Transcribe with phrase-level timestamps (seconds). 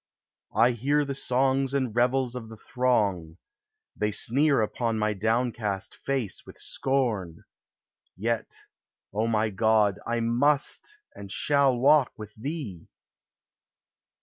[0.55, 3.37] I hear the songs and revels of the throng,
[3.95, 7.43] They sneer upon my downcast face with scorn,
[8.17, 8.51] Yet,
[9.13, 12.87] O my God, I must and shall walk with Thee!